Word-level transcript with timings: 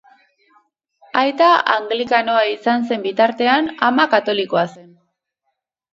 Aita 1.19 1.49
anglikanoa 1.75 2.41
izan 2.53 2.89
zen 2.89 3.05
bitartean, 3.07 3.71
ama 3.91 4.11
katolikoa 4.15 4.65
zen. 4.73 4.93